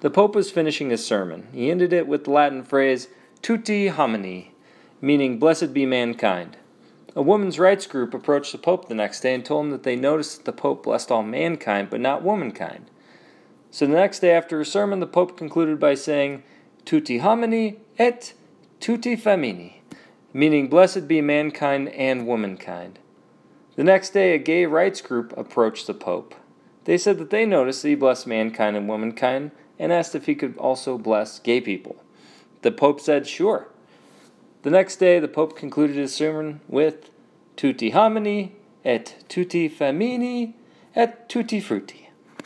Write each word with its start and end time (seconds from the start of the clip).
The 0.00 0.10
Pope 0.10 0.36
was 0.36 0.50
finishing 0.50 0.90
his 0.90 1.04
sermon. 1.04 1.48
He 1.52 1.70
ended 1.70 1.92
it 1.92 2.06
with 2.06 2.24
the 2.24 2.30
Latin 2.30 2.62
phrase, 2.62 3.08
Tutti 3.42 3.88
homini, 3.88 4.52
meaning 5.00 5.38
blessed 5.38 5.74
be 5.74 5.86
mankind. 5.86 6.56
A 7.16 7.22
women's 7.22 7.58
rights 7.58 7.86
group 7.86 8.14
approached 8.14 8.52
the 8.52 8.58
Pope 8.58 8.88
the 8.88 8.94
next 8.94 9.20
day 9.20 9.34
and 9.34 9.44
told 9.44 9.66
him 9.66 9.70
that 9.72 9.82
they 9.82 9.96
noticed 9.96 10.36
that 10.36 10.44
the 10.44 10.52
Pope 10.52 10.84
blessed 10.84 11.10
all 11.10 11.24
mankind, 11.24 11.90
but 11.90 12.00
not 12.00 12.22
womankind. 12.22 12.90
So 13.72 13.86
the 13.86 13.94
next 13.94 14.20
day 14.20 14.30
after 14.30 14.60
his 14.60 14.70
sermon, 14.70 15.00
the 15.00 15.06
Pope 15.06 15.36
concluded 15.36 15.80
by 15.80 15.94
saying, 15.94 16.44
Tutti 16.84 17.18
homini 17.18 17.78
et 17.98 18.34
tutti 18.78 19.16
femini, 19.16 19.80
meaning 20.32 20.68
blessed 20.68 21.08
be 21.08 21.20
mankind 21.20 21.88
and 21.88 22.24
womankind. 22.24 23.00
The 23.74 23.84
next 23.84 24.10
day, 24.10 24.34
a 24.34 24.38
gay 24.38 24.64
rights 24.64 25.00
group 25.00 25.36
approached 25.36 25.88
the 25.88 25.94
Pope. 25.94 26.36
They 26.84 26.98
said 26.98 27.18
that 27.18 27.30
they 27.30 27.44
noticed 27.44 27.82
that 27.82 27.88
he 27.88 27.94
blessed 27.96 28.28
mankind 28.28 28.76
and 28.76 28.88
womankind 28.88 29.50
and 29.78 29.92
asked 29.92 30.14
if 30.14 30.26
he 30.26 30.34
could 30.34 30.56
also 30.56 30.98
bless 30.98 31.38
gay 31.38 31.60
people. 31.60 32.02
The 32.62 32.72
Pope 32.72 33.00
said, 33.00 33.26
sure. 33.26 33.68
The 34.62 34.70
next 34.70 34.96
day, 34.96 35.18
the 35.20 35.28
Pope 35.28 35.56
concluded 35.56 35.96
his 35.96 36.14
sermon 36.14 36.60
with 36.68 37.10
Tutti 37.56 37.92
homini 37.92 38.52
et 38.84 39.24
tutti 39.28 39.68
femini 39.68 40.54
et 40.94 41.28
tutti 41.28 41.60
frutti. 41.60 42.07